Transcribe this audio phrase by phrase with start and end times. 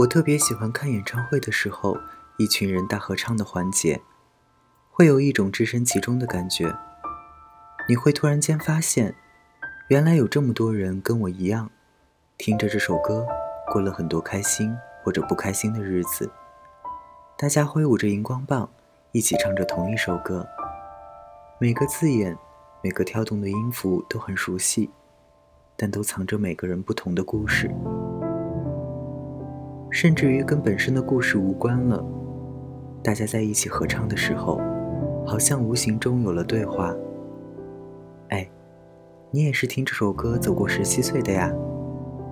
[0.00, 1.98] 我特别喜欢看演唱会的时候，
[2.38, 4.00] 一群人大合唱的环节，
[4.90, 6.74] 会有一种置身其中的感觉。
[7.86, 9.14] 你会突然间发现，
[9.88, 11.70] 原来有这么多人跟我一样，
[12.38, 13.26] 听着这首歌，
[13.70, 14.74] 过了很多开心
[15.04, 16.30] 或者不开心的日子。
[17.36, 18.70] 大家挥舞着荧光棒，
[19.12, 20.48] 一起唱着同一首歌，
[21.58, 22.34] 每个字眼，
[22.82, 24.88] 每个跳动的音符都很熟悉，
[25.76, 27.70] 但都藏着每个人不同的故事。
[29.90, 32.02] 甚至于跟本身的故事无关了，
[33.02, 34.60] 大家在一起合唱的时候，
[35.26, 36.94] 好像无形中有了对话。
[38.28, 38.48] 哎，
[39.32, 41.52] 你也是听这首歌走过十七岁的呀？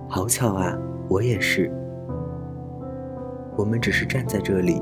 [0.07, 0.77] 好巧啊，
[1.09, 1.69] 我也是。
[3.57, 4.81] 我们只是站在这里，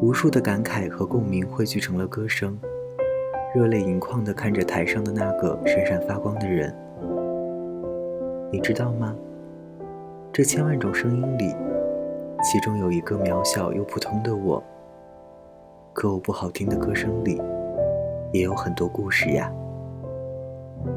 [0.00, 2.58] 无数的感慨和共鸣汇聚成了歌声，
[3.54, 6.74] 热泪盈眶地看着台上的那个闪闪发光的人。
[8.50, 9.14] 你知道吗？
[10.32, 11.54] 这千万种声音里。
[12.42, 14.62] 其中有一个渺小又普通的我，
[15.92, 17.38] 可我不好听的歌声里，
[18.32, 19.52] 也有很多故事呀。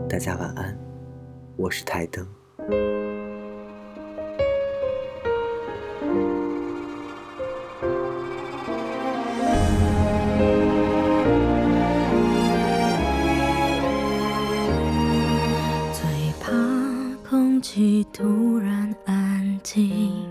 [0.07, 0.77] 大家晚安，
[1.57, 2.25] 我是台灯。
[15.91, 16.51] 最怕
[17.29, 20.30] 空气突然安静。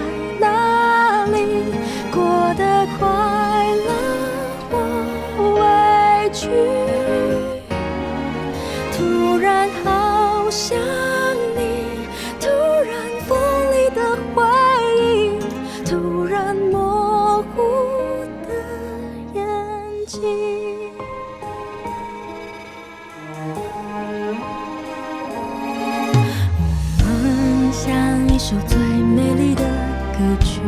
[6.31, 6.49] 去，
[8.91, 10.09] 突然好？
[10.49, 10.77] 想
[11.55, 11.61] 你，
[12.41, 12.91] 突然
[13.25, 13.39] 锋
[13.71, 14.01] 利的
[14.35, 14.43] 回
[14.99, 15.39] 忆，
[15.85, 17.61] 突然模糊
[18.49, 18.51] 的
[19.33, 19.41] 眼
[20.05, 20.19] 睛。
[26.99, 29.63] 我们像一首最美丽的
[30.11, 30.59] 歌曲，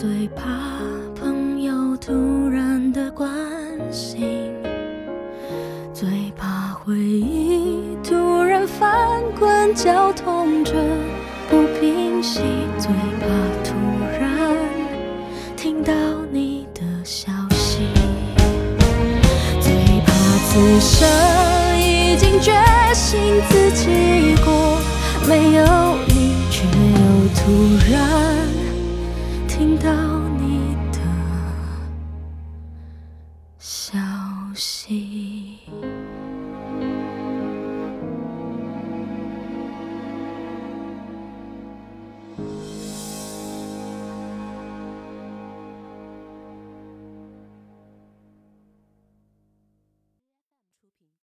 [0.00, 0.44] 最怕
[1.20, 3.28] 朋友突然的关
[3.90, 4.52] 心，
[5.92, 8.64] 最怕回忆突然。
[8.64, 8.96] 翻。
[9.36, 10.72] 滚绞痛着
[11.50, 12.42] 不平息，
[12.78, 13.26] 最怕
[13.64, 13.74] 突
[14.20, 14.56] 然。
[15.56, 15.92] 听到
[16.30, 17.80] 你的消息，
[19.60, 19.72] 最
[20.06, 20.12] 怕
[20.46, 21.08] 此生
[21.80, 22.52] 已经决
[22.94, 23.18] 心
[23.48, 24.78] 自己过，
[25.28, 25.64] 没有
[26.06, 28.37] 你，却又突然。